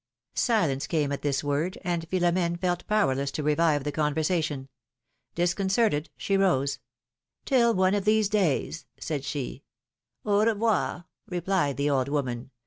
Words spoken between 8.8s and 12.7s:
said she. revoir,^^ replied the old woman.